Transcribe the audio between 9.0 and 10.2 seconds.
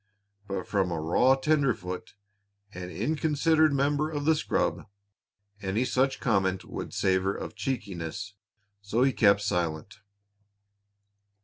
he kept silent.